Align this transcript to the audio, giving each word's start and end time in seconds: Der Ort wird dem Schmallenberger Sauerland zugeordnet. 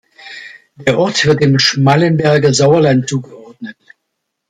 Der 0.77 0.97
Ort 0.97 1.25
wird 1.27 1.41
dem 1.43 1.59
Schmallenberger 1.59 2.55
Sauerland 2.55 3.07
zugeordnet. 3.07 3.77